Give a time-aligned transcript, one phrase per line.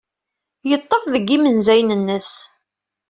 [0.69, 2.31] Yeḍḍef deg yimenzayen-nnes.